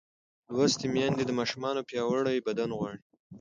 [0.53, 3.01] لوستې میندې د ماشوم پیاوړی بدن غواړي.